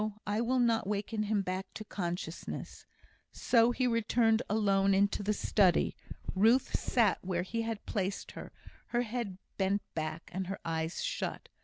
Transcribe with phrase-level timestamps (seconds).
[0.25, 2.87] I will not waken him back to consciousness."
[3.31, 5.95] So he returned alone into the study.
[6.33, 8.51] Ruth sat where he had placed her,
[8.87, 11.49] her head bent back, and her eyes shut.